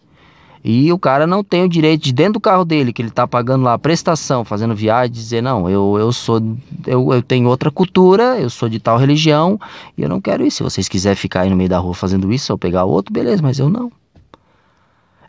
e 0.63 0.93
o 0.93 0.99
cara 0.99 1.25
não 1.25 1.43
tem 1.43 1.63
o 1.63 1.69
direito 1.69 2.03
de 2.03 2.13
dentro 2.13 2.33
do 2.33 2.39
carro 2.39 2.63
dele, 2.63 2.93
que 2.93 3.01
ele 3.01 3.09
tá 3.09 3.25
pagando 3.25 3.63
lá 3.63 3.73
a 3.73 3.79
prestação, 3.79 4.45
fazendo 4.45 4.75
viagem, 4.75 5.11
dizer, 5.11 5.41
não, 5.41 5.67
eu, 5.67 5.97
eu 5.97 6.11
sou, 6.11 6.39
eu, 6.85 7.11
eu 7.13 7.23
tenho 7.23 7.49
outra 7.49 7.71
cultura, 7.71 8.39
eu 8.39 8.49
sou 8.49 8.69
de 8.69 8.79
tal 8.79 8.97
religião, 8.97 9.59
e 9.97 10.03
eu 10.03 10.09
não 10.09 10.21
quero 10.21 10.45
isso. 10.45 10.57
Se 10.57 10.63
vocês 10.63 10.87
quiserem 10.87 11.15
ficar 11.15 11.41
aí 11.41 11.49
no 11.49 11.55
meio 11.55 11.69
da 11.69 11.79
rua 11.79 11.95
fazendo 11.95 12.31
isso, 12.31 12.53
ou 12.53 12.59
pegar 12.59 12.83
outro, 12.83 13.11
beleza, 13.11 13.41
mas 13.41 13.57
eu 13.57 13.69
não. 13.69 13.91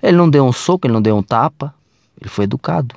Ele 0.03 0.17
não 0.17 0.29
deu 0.29 0.45
um 0.45 0.53
soco, 0.53 0.87
ele 0.87 0.93
não 0.93 1.01
deu 1.01 1.17
um 1.17 1.23
tapa, 1.23 1.73
ele 2.21 2.29
foi 2.29 2.45
educado. 2.45 2.95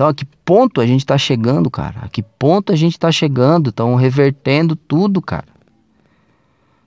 Então, 0.00 0.08
a 0.08 0.14
que 0.14 0.24
ponto 0.24 0.80
a 0.80 0.86
gente 0.86 1.04
tá 1.04 1.18
chegando, 1.18 1.70
cara? 1.70 2.00
A 2.00 2.08
que 2.08 2.22
ponto 2.22 2.72
a 2.72 2.74
gente 2.74 2.98
tá 2.98 3.12
chegando? 3.12 3.68
Estão 3.68 3.94
revertendo 3.96 4.74
tudo, 4.74 5.20
cara. 5.20 5.44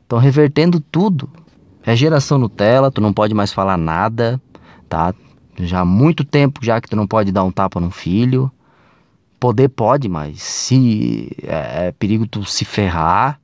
Estão 0.01 0.17
revertendo 0.17 0.79
tudo. 0.79 1.29
É 1.85 1.95
geração 1.95 2.39
Nutella, 2.39 2.89
tu 2.89 2.99
não 2.99 3.13
pode 3.13 3.35
mais 3.35 3.53
falar 3.53 3.77
nada, 3.77 4.41
tá? 4.89 5.13
Já 5.59 5.81
há 5.81 5.85
muito 5.85 6.25
tempo 6.25 6.65
já 6.65 6.81
que 6.81 6.89
tu 6.89 6.95
não 6.95 7.05
pode 7.05 7.31
dar 7.31 7.43
um 7.43 7.51
tapa 7.51 7.79
num 7.79 7.91
filho. 7.91 8.51
Poder 9.39 9.69
pode, 9.69 10.09
mas 10.09 10.41
se 10.41 11.29
é, 11.43 11.89
é 11.89 11.91
perigo 11.91 12.25
tu 12.25 12.43
se 12.43 12.65
ferrar, 12.65 13.39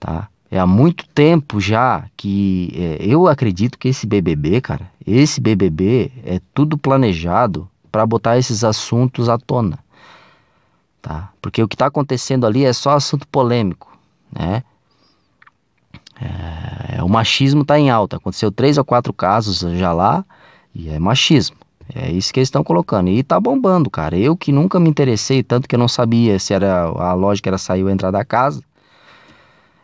tá? 0.00 0.28
É 0.50 0.58
há 0.58 0.66
muito 0.66 1.06
tempo 1.10 1.60
já 1.60 2.04
que 2.16 2.72
é, 2.74 2.98
eu 3.06 3.28
acredito 3.28 3.78
que 3.78 3.86
esse 3.86 4.08
BBB, 4.08 4.60
cara, 4.60 4.90
esse 5.06 5.40
BBB 5.40 6.10
é 6.24 6.40
tudo 6.52 6.76
planejado 6.76 7.70
para 7.90 8.06
botar 8.06 8.38
esses 8.38 8.64
assuntos 8.64 9.28
à 9.28 9.38
tona, 9.38 9.78
tá? 11.00 11.30
Porque 11.40 11.62
o 11.62 11.68
que 11.68 11.74
está 11.74 11.86
acontecendo 11.86 12.46
ali 12.46 12.64
é 12.64 12.72
só 12.72 12.90
assunto 12.90 13.26
polêmico, 13.28 13.88
né? 14.32 14.62
É, 16.20 17.02
o 17.02 17.08
machismo 17.08 17.62
está 17.62 17.78
em 17.78 17.90
alta. 17.90 18.16
Aconteceu 18.16 18.50
três 18.50 18.76
ou 18.76 18.84
quatro 18.84 19.12
casos 19.12 19.60
já 19.78 19.92
lá 19.92 20.24
e 20.74 20.88
é 20.88 20.98
machismo. 20.98 21.56
É 21.94 22.10
isso 22.10 22.32
que 22.32 22.40
eles 22.40 22.48
estão 22.48 22.62
colocando. 22.62 23.08
E 23.08 23.22
tá 23.22 23.40
bombando, 23.40 23.88
cara. 23.88 24.16
Eu 24.16 24.36
que 24.36 24.52
nunca 24.52 24.78
me 24.78 24.90
interessei, 24.90 25.42
tanto 25.42 25.68
que 25.68 25.74
eu 25.74 25.78
não 25.78 25.88
sabia 25.88 26.38
se 26.38 26.52
era 26.52 26.82
a 26.82 27.14
lógica 27.14 27.48
era 27.48 27.58
sair 27.58 27.82
ou 27.82 27.90
entrar 27.90 28.10
da 28.10 28.24
casa. 28.24 28.62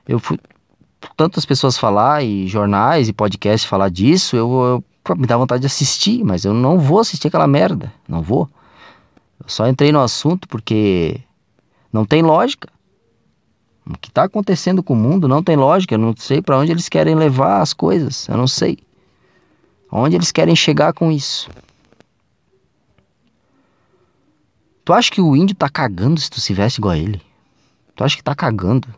Eu 0.07 0.19
fui 0.19 0.39
tantas 1.17 1.47
pessoas 1.47 1.79
falar 1.79 2.23
e 2.23 2.47
jornais 2.47 3.09
e 3.09 3.13
podcasts 3.13 3.69
falar 3.69 3.89
disso, 3.89 4.37
eu, 4.37 4.51
eu 4.51 4.85
me 5.17 5.27
dá 5.27 5.37
vontade 5.37 5.61
de 5.61 5.67
assistir, 5.67 6.25
mas 6.25 6.45
eu 6.45 6.55
não 6.55 6.79
vou 6.79 7.01
assistir 7.01 7.29
aquela 7.29 7.47
merda. 7.47 7.93
Não 8.09 8.23
vou. 8.23 8.49
Eu 9.39 9.49
só 9.49 9.69
entrei 9.69 9.93
no 9.93 10.01
assunto 10.01 10.49
porque 10.49 11.21
não 11.93 12.07
tem 12.07 12.23
lógica. 12.23 12.69
O 13.87 13.99
que 13.99 14.09
está 14.09 14.25
acontecendo 14.25 14.83
com 14.83 14.95
o 14.95 14.97
mundo 14.97 15.29
não 15.29 15.43
tem 15.43 15.57
lógica. 15.57 15.95
Eu 15.95 15.99
não 15.99 16.15
sei 16.17 16.41
para 16.41 16.59
onde 16.59 16.73
eles 16.73 16.89
querem 16.89 17.15
levar 17.15 17.61
as 17.61 17.75
coisas. 17.75 18.27
Eu 18.29 18.37
não 18.37 18.47
sei. 18.47 18.79
Onde 19.93 20.17
eles 20.17 20.33
querem 20.33 20.57
chegar 20.57 20.95
com 20.95 21.13
isso? 21.13 21.51
Tu 24.85 24.93
acha 24.93 25.11
que 25.11 25.21
o 25.21 25.37
índio 25.37 25.55
tá 25.55 25.69
cagando 25.69 26.19
se 26.21 26.31
tu 26.31 26.41
se 26.41 26.53
veste 26.55 26.79
igual 26.79 26.95
a 26.95 26.99
ele? 26.99 27.21
Tu 27.95 28.03
acha 28.03 28.17
que 28.17 28.25
tá 28.25 28.35
cagando? 28.35 28.89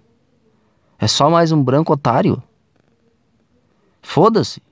É 0.99 1.07
só 1.07 1.29
mais 1.29 1.53
um 1.53 1.63
branco 1.63 1.93
otário? 1.93 2.43
Foda-se. 4.01 4.63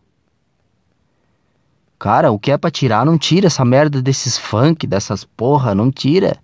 Cara, 2.04 2.30
o 2.30 2.38
que 2.38 2.50
é 2.50 2.58
pra 2.58 2.70
tirar, 2.70 3.06
não 3.06 3.16
tira 3.16 3.46
essa 3.46 3.64
merda 3.64 4.02
desses 4.02 4.36
funk, 4.36 4.86
dessas 4.86 5.24
porra, 5.24 5.74
não 5.74 5.90
tira. 5.90 6.36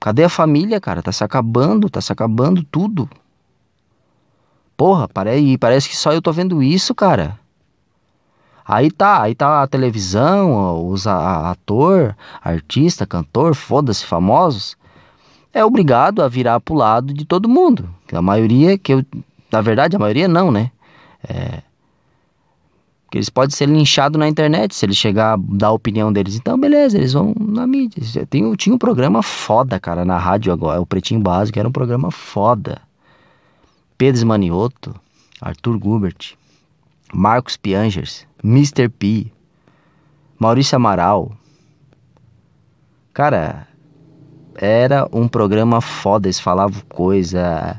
Cadê 0.00 0.24
a 0.24 0.30
família, 0.30 0.80
cara? 0.80 1.02
Tá 1.02 1.12
se 1.12 1.22
acabando, 1.22 1.90
tá 1.90 2.00
se 2.00 2.10
acabando 2.10 2.64
tudo. 2.64 3.06
Porra, 4.74 5.06
parece, 5.08 5.58
parece 5.58 5.90
que 5.90 5.94
só 5.94 6.10
eu 6.10 6.22
tô 6.22 6.32
vendo 6.32 6.62
isso, 6.62 6.94
cara. 6.94 7.38
Aí 8.64 8.90
tá, 8.90 9.20
aí 9.20 9.34
tá 9.34 9.62
a 9.62 9.66
televisão, 9.66 10.88
os 10.88 11.06
ator, 11.06 12.16
artista, 12.42 13.06
cantor, 13.06 13.54
foda-se, 13.54 14.06
famosos, 14.06 14.74
é 15.52 15.62
obrigado 15.62 16.22
a 16.22 16.28
virar 16.28 16.60
pro 16.60 16.74
lado 16.74 17.12
de 17.12 17.26
todo 17.26 17.46
mundo. 17.46 17.94
A 18.10 18.22
maioria 18.22 18.78
que 18.78 18.94
eu, 18.94 19.04
na 19.52 19.60
verdade, 19.60 19.96
a 19.96 19.98
maioria 19.98 20.26
não, 20.26 20.50
né? 20.50 20.70
É, 21.28 21.62
que 23.10 23.18
eles 23.18 23.28
podem 23.28 23.54
ser 23.54 23.68
linchados 23.68 24.18
na 24.18 24.28
internet 24.28 24.74
se 24.74 24.86
eles 24.86 24.96
chegar 24.96 25.34
a 25.34 25.36
dar 25.36 25.68
a 25.68 25.72
opinião 25.72 26.12
deles. 26.12 26.36
Então, 26.36 26.58
beleza, 26.58 26.96
eles 26.96 27.12
vão 27.12 27.34
na 27.38 27.66
mídia. 27.66 28.24
Tem, 28.26 28.54
tinha 28.54 28.74
um 28.74 28.78
programa 28.78 29.22
foda, 29.22 29.80
cara, 29.80 30.04
na 30.04 30.16
rádio 30.16 30.52
agora, 30.52 30.80
o 30.80 30.86
Pretinho 30.86 31.20
Básico, 31.20 31.58
era 31.58 31.68
um 31.68 31.72
programa 31.72 32.10
foda. 32.12 32.80
Pedro 33.98 34.26
Manioto, 34.26 34.94
Arthur 35.40 35.76
Gubert, 35.78 36.34
Marcos 37.12 37.56
Piangers, 37.56 38.26
Mr. 38.44 38.88
P, 38.88 39.26
Maurício 40.38 40.76
Amaral. 40.76 41.32
Cara, 43.12 43.66
era 44.54 45.08
um 45.12 45.26
programa 45.26 45.80
foda, 45.80 46.28
eles 46.28 46.38
falavam 46.38 46.80
coisa. 46.88 47.78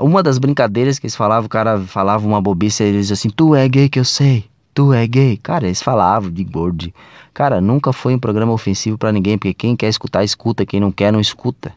Uma 0.00 0.22
das 0.22 0.38
brincadeiras 0.38 0.98
que 0.98 1.06
eles 1.06 1.14
falavam, 1.14 1.46
o 1.46 1.48
cara 1.50 1.78
falava 1.80 2.26
uma 2.26 2.40
bobice, 2.40 2.82
eles 2.82 3.08
diziam 3.08 3.14
assim, 3.14 3.30
tu 3.30 3.54
é 3.54 3.68
gay 3.68 3.88
que 3.88 4.00
eu 4.00 4.04
sei, 4.04 4.46
tu 4.72 4.92
é 4.92 5.06
gay. 5.06 5.36
Cara, 5.36 5.66
eles 5.66 5.82
falavam 5.82 6.30
de 6.30 6.42
gordo. 6.44 6.92
Cara, 7.34 7.60
nunca 7.60 7.92
foi 7.92 8.14
um 8.14 8.18
programa 8.18 8.52
ofensivo 8.52 8.96
para 8.96 9.12
ninguém, 9.12 9.36
porque 9.36 9.54
quem 9.54 9.76
quer 9.76 9.88
escutar, 9.88 10.24
escuta, 10.24 10.64
quem 10.64 10.80
não 10.80 10.90
quer, 10.90 11.12
não 11.12 11.20
escuta. 11.20 11.72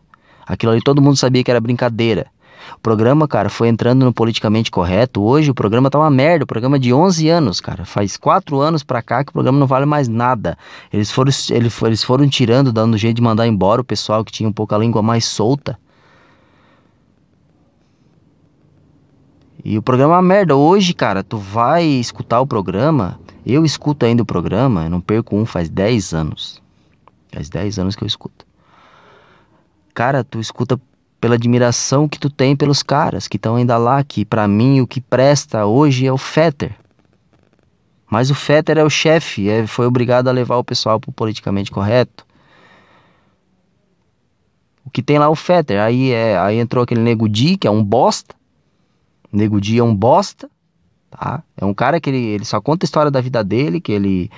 Aquilo 0.46 0.72
ali 0.72 0.82
todo 0.82 1.02
mundo 1.02 1.18
sabia 1.18 1.44
que 1.44 1.52
era 1.52 1.60
brincadeira. 1.60 2.28
O 2.78 2.80
programa, 2.80 3.28
cara, 3.28 3.50
foi 3.50 3.68
entrando 3.68 4.06
no 4.06 4.14
politicamente 4.14 4.72
correto. 4.72 5.22
Hoje 5.22 5.52
o 5.52 5.54
programa 5.54 5.90
tá 5.90 6.00
uma 6.00 6.10
merda. 6.10 6.46
O 6.46 6.48
programa 6.48 6.78
é 6.78 6.80
de 6.80 6.94
11 6.94 7.28
anos, 7.28 7.60
cara. 7.60 7.84
Faz 7.84 8.16
4 8.16 8.60
anos 8.62 8.84
pra 8.84 9.02
cá 9.02 9.24
que 9.24 9.32
o 9.32 9.34
programa 9.34 9.60
não 9.60 9.68
vale 9.68 9.86
mais 9.86 10.08
nada. 10.08 10.58
Eles 10.92 11.12
foram, 11.12 11.32
eles 11.50 12.04
foram 12.04 12.28
tirando, 12.30 12.72
dando 12.72 12.98
jeito 12.98 13.18
de 13.18 13.22
mandar 13.22 13.46
embora 13.48 13.82
o 13.82 13.84
pessoal 13.84 14.24
que 14.24 14.32
tinha 14.32 14.48
um 14.48 14.54
pouco 14.54 14.74
a 14.74 14.78
língua 14.78 15.02
mais 15.02 15.26
solta. 15.26 15.78
E 19.64 19.78
o 19.78 19.82
programa 19.82 20.16
é 20.16 20.18
uma 20.18 20.22
merda. 20.22 20.56
Hoje, 20.56 20.94
cara, 20.94 21.24
tu 21.24 21.38
vai 21.38 21.86
escutar 21.86 22.42
o 22.42 22.48
programa. 22.48 23.20
Eu 23.46 23.64
escuto 23.64 24.06
ainda 24.06 24.22
o 24.22 24.26
programa, 24.26 24.84
eu 24.84 24.90
não 24.90 25.00
perco 25.00 25.38
um 25.38 25.46
faz 25.46 25.70
10 25.70 26.14
anos. 26.14 26.62
Faz 27.32 27.50
10 27.50 27.80
anos 27.80 27.96
que 27.96 28.04
eu 28.04 28.08
escuto. 28.08 28.46
Cara, 29.94 30.24
tu 30.24 30.40
escuta 30.40 30.80
pela 31.20 31.36
admiração 31.36 32.10
que 32.10 32.20
tu 32.20 32.30
tem 32.30 32.56
pelos 32.56 32.84
caras 32.84 33.28
que 33.30 33.38
estão 33.38 33.56
ainda 33.56 33.78
lá, 33.78 34.04
que 34.04 34.26
para 34.26 34.46
mim 34.48 34.82
o 34.82 34.88
que 34.88 35.00
presta 35.00 35.66
hoje 35.66 36.06
é 36.06 36.12
o 36.12 36.18
Fetter. 36.18 36.76
Mas 38.10 38.30
o 38.30 38.36
Fetter 38.36 38.78
é 38.78 38.84
o 38.84 38.90
chefe, 38.90 39.50
é, 39.50 39.66
foi 39.66 39.86
obrigado 39.86 40.28
a 40.28 40.32
levar 40.32 40.58
o 40.58 40.64
pessoal 40.64 41.00
pro 41.00 41.12
politicamente 41.12 41.72
correto. 41.72 42.26
O 44.86 44.90
que 44.90 45.02
tem 45.02 45.18
lá 45.18 45.26
é 45.26 45.30
o 45.30 45.36
Fetter, 45.36 45.80
aí, 45.80 46.12
é, 46.12 46.38
aí 46.38 46.60
entrou 46.60 46.84
aquele 46.84 47.02
Nego 47.02 47.30
Di, 47.30 47.56
que 47.56 47.68
é 47.68 47.72
um 47.72 47.84
bosta. 47.84 48.36
Nego 49.34 49.60
Di 49.60 49.80
é 49.80 49.84
um 49.84 49.96
bosta, 49.96 50.50
tá? 51.10 51.44
É 51.58 51.66
um 51.66 51.74
cara 51.74 52.00
que 52.00 52.10
ele, 52.10 52.24
ele 52.24 52.46
só 52.46 52.62
conta 52.62 52.86
a 52.86 52.88
história 52.88 53.12
da 53.12 53.20
vida 53.20 53.44
dele, 53.44 53.82
que 53.82 53.92
ele 53.92 54.30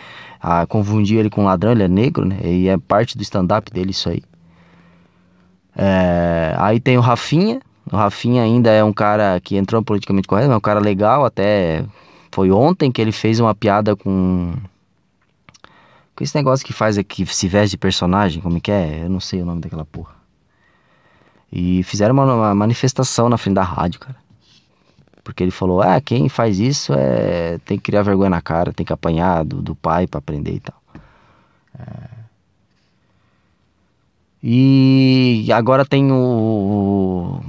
ah, 0.41 0.65
confundia 0.65 1.19
ele 1.19 1.29
com 1.29 1.41
um 1.41 1.45
ladrão, 1.45 1.71
ele 1.71 1.83
é 1.83 1.87
negro, 1.87 2.25
né? 2.25 2.39
E 2.43 2.69
é 2.69 2.77
parte 2.77 3.17
do 3.17 3.21
stand-up 3.23 3.71
dele 3.71 3.91
isso 3.91 4.09
aí. 4.09 4.23
É, 5.75 6.55
aí 6.57 6.79
tem 6.79 6.97
o 6.97 7.01
Rafinha. 7.01 7.59
O 7.91 7.95
Rafinha 7.95 8.41
ainda 8.41 8.71
é 8.71 8.83
um 8.83 8.93
cara 8.93 9.39
que 9.41 9.57
entrou 9.57 9.83
politicamente 9.83 10.27
correto, 10.27 10.51
é 10.51 10.55
um 10.55 10.61
cara 10.61 10.79
legal. 10.79 11.25
Até 11.25 11.85
foi 12.31 12.51
ontem 12.51 12.91
que 12.91 13.01
ele 13.01 13.11
fez 13.11 13.39
uma 13.39 13.53
piada 13.53 13.95
com. 13.95 14.53
Com 16.15 16.23
esse 16.23 16.33
negócio 16.33 16.65
que 16.65 16.71
faz 16.71 16.97
aqui, 16.97 17.25
se 17.25 17.45
veste 17.45 17.71
de 17.71 17.77
personagem, 17.77 18.41
como 18.41 18.55
é 18.55 18.59
que 18.61 18.71
é? 18.71 19.03
Eu 19.03 19.09
não 19.09 19.19
sei 19.19 19.41
o 19.41 19.45
nome 19.45 19.59
daquela 19.59 19.83
porra. 19.83 20.15
E 21.51 21.83
fizeram 21.83 22.13
uma, 22.13 22.33
uma 22.33 22.55
manifestação 22.55 23.27
na 23.27 23.37
frente 23.37 23.55
da 23.55 23.63
rádio, 23.63 23.99
cara. 23.99 24.15
Porque 25.25 25.43
ele 25.43 25.51
falou: 25.51 25.81
ah, 25.81 25.99
quem 25.99 26.29
faz 26.29 26.59
isso 26.59 26.93
é 26.93 27.57
tem 27.65 27.77
que 27.77 27.85
criar 27.85 28.03
vergonha 28.03 28.29
na 28.29 28.41
cara, 28.41 28.71
tem 28.71 28.85
que 28.85 28.93
apanhar 28.93 29.43
do, 29.43 29.59
do 29.59 29.75
pai 29.75 30.05
para 30.05 30.19
aprender 30.19 30.53
e 30.53 30.59
tal. 30.59 30.75
É... 31.79 32.15
E 34.43 35.51
agora 35.51 35.83
tem 35.83 36.11
o, 36.11 37.41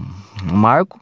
o 0.51 0.55
Marco, 0.55 0.99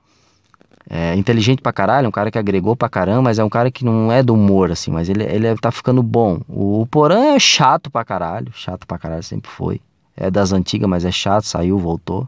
é 0.91 1.15
inteligente 1.15 1.63
pra 1.63 1.73
caralho, 1.73 2.09
um 2.09 2.11
cara 2.11 2.33
que 2.33 2.39
agregou 2.39 2.75
pra 2.75 2.89
caramba, 2.89 3.23
mas 3.23 3.39
é 3.39 3.45
um 3.45 3.49
cara 3.49 3.71
que 3.71 3.85
não 3.85 4.11
é 4.11 4.21
do 4.21 4.35
humor, 4.35 4.73
assim, 4.73 4.91
mas 4.91 5.09
ele, 5.09 5.23
ele 5.23 5.57
tá 5.57 5.71
ficando 5.71 6.03
bom. 6.03 6.41
O, 6.49 6.81
o 6.83 6.87
Porã 6.89 7.37
é 7.37 7.39
chato 7.39 7.89
pra 7.89 8.05
caralho, 8.05 8.53
chato 8.53 8.85
pra 8.85 8.99
caralho, 8.99 9.23
sempre 9.23 9.49
foi. 9.49 9.81
É 10.17 10.29
das 10.29 10.53
antigas, 10.53 10.91
mas 10.91 11.05
é 11.05 11.13
chato, 11.13 11.45
saiu, 11.45 11.79
voltou. 11.79 12.27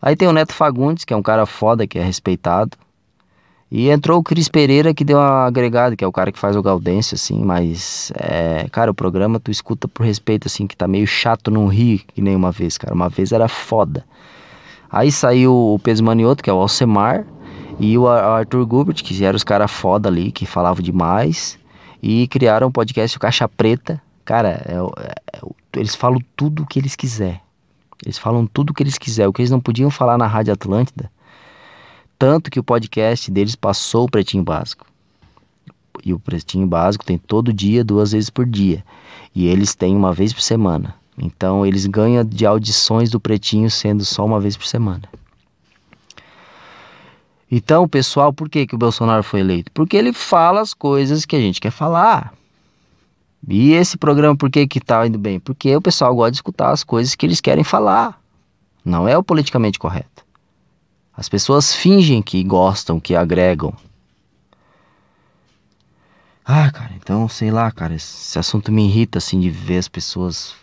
Aí 0.00 0.14
tem 0.14 0.28
o 0.28 0.32
Neto 0.32 0.54
Fagundes, 0.54 1.04
que 1.04 1.12
é 1.12 1.16
um 1.16 1.22
cara 1.22 1.44
foda, 1.46 1.86
que 1.88 1.98
é 1.98 2.02
respeitado. 2.04 2.76
E 3.70 3.90
entrou 3.90 4.20
o 4.20 4.22
Cris 4.22 4.48
Pereira 4.48 4.94
que 4.94 5.04
deu 5.04 5.18
uma 5.18 5.46
agregada, 5.46 5.96
que 5.96 6.04
é 6.04 6.06
o 6.06 6.12
cara 6.12 6.30
que 6.30 6.38
faz 6.38 6.54
o 6.54 6.62
Gaudêncio, 6.62 7.16
assim, 7.16 7.42
mas, 7.42 8.12
é, 8.14 8.68
cara, 8.70 8.90
o 8.90 8.94
programa 8.94 9.40
tu 9.40 9.50
escuta 9.50 9.88
por 9.88 10.06
respeito, 10.06 10.46
assim, 10.46 10.66
que 10.66 10.76
tá 10.76 10.86
meio 10.86 11.06
chato 11.06 11.50
não 11.50 11.66
rir 11.66 12.04
que 12.14 12.22
nem 12.22 12.36
uma 12.36 12.52
vez, 12.52 12.78
cara. 12.78 12.94
Uma 12.94 13.08
vez 13.08 13.32
era 13.32 13.48
foda. 13.48 14.04
Aí 14.90 15.10
saiu 15.10 15.52
o 15.52 15.78
Peso 15.80 16.04
Manioto, 16.04 16.44
que 16.44 16.50
é 16.50 16.52
o 16.52 16.58
Alcemar, 16.58 17.26
e 17.78 17.98
o 17.98 18.08
Arthur 18.08 18.64
Gubert, 18.64 19.02
que 19.02 19.24
eram 19.24 19.36
os 19.36 19.44
caras 19.44 19.70
foda 19.70 20.08
ali, 20.08 20.30
que 20.30 20.46
falavam 20.46 20.82
demais, 20.82 21.58
e 22.00 22.28
criaram 22.28 22.68
o 22.68 22.72
podcast 22.72 23.16
o 23.16 23.20
Caixa 23.20 23.48
Preta. 23.48 24.00
Cara, 24.24 24.62
é, 24.64 24.74
é, 24.74 25.40
eles 25.74 25.94
falam 25.94 26.20
tudo 26.36 26.62
o 26.62 26.66
que 26.66 26.78
eles 26.78 26.94
quiser. 26.94 27.40
Eles 28.04 28.16
falam 28.16 28.46
tudo 28.46 28.70
o 28.70 28.74
que 28.74 28.82
eles 28.82 28.96
quiser. 28.96 29.26
O 29.26 29.32
que 29.32 29.42
eles 29.42 29.50
não 29.50 29.60
podiam 29.60 29.90
falar 29.90 30.16
na 30.16 30.26
Rádio 30.26 30.52
Atlântida, 30.52 31.10
tanto 32.18 32.50
que 32.50 32.60
o 32.60 32.64
podcast 32.64 33.30
deles 33.30 33.54
passou 33.54 34.04
o 34.04 34.10
Pretinho 34.10 34.42
Básico. 34.42 34.86
E 36.04 36.12
o 36.12 36.18
Pretinho 36.18 36.66
Básico 36.66 37.04
tem 37.04 37.18
todo 37.18 37.52
dia, 37.52 37.84
duas 37.84 38.12
vezes 38.12 38.30
por 38.30 38.46
dia. 38.46 38.84
E 39.34 39.46
eles 39.46 39.74
têm 39.74 39.96
uma 39.96 40.12
vez 40.12 40.32
por 40.32 40.42
semana. 40.42 40.94
Então 41.18 41.64
eles 41.64 41.86
ganham 41.86 42.24
de 42.24 42.44
audições 42.44 43.10
do 43.10 43.18
Pretinho 43.18 43.70
sendo 43.70 44.04
só 44.04 44.24
uma 44.24 44.40
vez 44.40 44.56
por 44.56 44.66
semana. 44.66 45.02
Então, 47.50 47.88
pessoal, 47.88 48.32
por 48.32 48.48
que, 48.48 48.66
que 48.66 48.74
o 48.74 48.78
Bolsonaro 48.78 49.22
foi 49.22 49.40
eleito? 49.40 49.70
Porque 49.72 49.96
ele 49.96 50.12
fala 50.12 50.60
as 50.60 50.74
coisas 50.74 51.24
que 51.24 51.36
a 51.36 51.40
gente 51.40 51.60
quer 51.60 51.70
falar. 51.70 52.34
E 53.48 53.72
esse 53.72 53.96
programa, 53.96 54.36
por 54.36 54.50
que 54.50 54.66
que 54.66 54.80
tá 54.80 55.06
indo 55.06 55.18
bem? 55.18 55.38
Porque 55.38 55.74
o 55.76 55.80
pessoal 55.80 56.14
gosta 56.14 56.32
de 56.32 56.38
escutar 56.38 56.72
as 56.72 56.82
coisas 56.82 57.14
que 57.14 57.24
eles 57.24 57.40
querem 57.40 57.62
falar. 57.62 58.20
Não 58.84 59.06
é 59.06 59.16
o 59.16 59.22
politicamente 59.22 59.78
correto. 59.78 60.25
As 61.16 61.28
pessoas 61.28 61.74
fingem 61.74 62.20
que 62.20 62.44
gostam, 62.44 63.00
que 63.00 63.16
agregam. 63.16 63.72
Ah, 66.44 66.70
cara, 66.70 66.92
então 66.94 67.28
sei 67.28 67.50
lá, 67.50 67.70
cara, 67.72 67.94
esse 67.94 68.38
assunto 68.38 68.70
me 68.70 68.86
irrita 68.86 69.18
assim 69.18 69.40
de 69.40 69.50
ver 69.50 69.78
as 69.78 69.88
pessoas. 69.88 70.54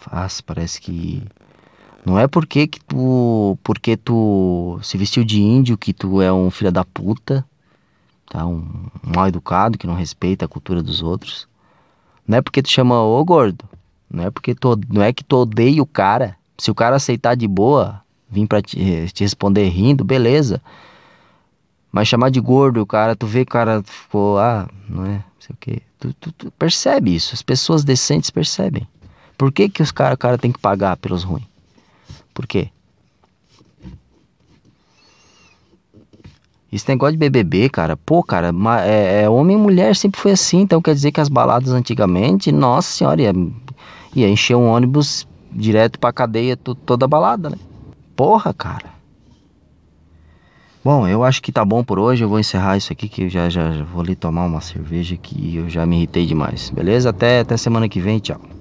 Faz, 0.00 0.40
parece 0.40 0.80
que 0.80 1.22
não 2.06 2.16
é 2.16 2.28
porque 2.28 2.68
que 2.68 2.78
tu, 2.80 3.58
porque 3.64 3.96
tu 3.96 4.78
se 4.80 4.96
vestiu 4.96 5.24
de 5.24 5.42
índio 5.42 5.76
que 5.76 5.92
tu 5.92 6.22
é 6.22 6.32
um 6.32 6.52
filho 6.52 6.70
da 6.70 6.84
puta, 6.84 7.44
tá? 8.30 8.46
Um, 8.46 8.88
um 9.04 9.12
mal 9.14 9.26
educado 9.26 9.76
que 9.76 9.88
não 9.88 9.94
respeita 9.94 10.44
a 10.44 10.48
cultura 10.48 10.82
dos 10.84 11.02
outros. 11.02 11.48
Não 12.26 12.38
é 12.38 12.42
porque 12.42 12.62
tu 12.62 12.70
chama 12.70 13.02
ô 13.02 13.24
gordo, 13.24 13.64
não 14.08 14.24
é 14.24 14.30
porque 14.30 14.54
tu, 14.54 14.78
não 14.88 15.02
é 15.02 15.12
que 15.12 15.24
tu 15.24 15.36
odeia 15.36 15.82
o 15.82 15.86
cara. 15.86 16.36
Se 16.56 16.70
o 16.70 16.74
cara 16.74 16.94
aceitar 16.94 17.34
de 17.34 17.48
boa, 17.48 18.02
vim 18.30 18.46
pra 18.46 18.60
te, 18.60 18.80
eh, 18.80 19.06
te 19.06 19.22
responder 19.22 19.68
rindo, 19.68 20.04
beleza. 20.04 20.60
Mas 21.90 22.08
chamar 22.08 22.30
de 22.30 22.40
gordo, 22.40 22.82
o 22.82 22.86
cara, 22.86 23.16
tu 23.16 23.26
vê 23.26 23.42
o 23.42 23.46
cara 23.46 23.82
ficou, 23.82 24.38
ah, 24.38 24.68
não 24.88 25.04
é, 25.06 25.14
não 25.14 25.24
sei 25.40 25.54
o 25.54 25.58
quê. 25.58 25.82
Tu, 25.98 26.12
tu, 26.14 26.32
tu 26.32 26.50
percebe 26.52 27.14
isso, 27.14 27.34
as 27.34 27.42
pessoas 27.42 27.84
decentes 27.84 28.30
percebem. 28.30 28.86
Por 29.38 29.52
que 29.52 29.68
que 29.68 29.82
os 29.82 29.90
cara, 29.90 30.14
o 30.14 30.18
cara 30.18 30.36
tem 30.36 30.52
que 30.52 30.58
pagar 30.58 30.96
pelos 30.96 31.22
ruins? 31.22 31.46
Por 32.34 32.46
quê? 32.46 32.70
Esse 36.70 36.88
negócio 36.88 37.12
de 37.12 37.18
BBB, 37.18 37.70
cara, 37.70 37.96
pô, 37.96 38.22
cara, 38.22 38.52
é, 38.84 39.22
é, 39.22 39.30
homem 39.30 39.56
e 39.56 39.60
mulher 39.60 39.96
sempre 39.96 40.20
foi 40.20 40.32
assim, 40.32 40.60
então 40.60 40.82
quer 40.82 40.94
dizer 40.94 41.12
que 41.12 41.20
as 41.20 41.28
baladas 41.28 41.70
antigamente, 41.70 42.52
nossa 42.52 42.90
senhora, 42.92 43.22
ia, 43.22 43.32
ia 44.14 44.28
encher 44.28 44.56
um 44.56 44.68
ônibus 44.68 45.26
direto 45.50 45.98
pra 45.98 46.12
cadeia 46.12 46.56
toda 46.56 47.08
balada, 47.08 47.50
né? 47.50 47.56
Porra, 48.16 48.54
cara. 48.54 48.96
Bom, 50.82 51.06
eu 51.06 51.22
acho 51.22 51.42
que 51.42 51.52
tá 51.52 51.64
bom 51.64 51.84
por 51.84 51.98
hoje. 51.98 52.24
Eu 52.24 52.28
vou 52.28 52.38
encerrar 52.38 52.76
isso 52.76 52.92
aqui, 52.92 53.08
que 53.08 53.24
eu 53.24 53.28
já, 53.28 53.50
já, 53.50 53.72
já 53.72 53.84
vou 53.84 54.00
ali 54.00 54.16
tomar 54.16 54.46
uma 54.46 54.60
cerveja 54.60 55.16
que 55.16 55.56
eu 55.56 55.68
já 55.68 55.84
me 55.84 55.96
irritei 55.96 56.24
demais. 56.24 56.70
Beleza? 56.70 57.10
Até, 57.10 57.40
até 57.40 57.56
semana 57.56 57.88
que 57.88 58.00
vem. 58.00 58.18
Tchau. 58.18 58.55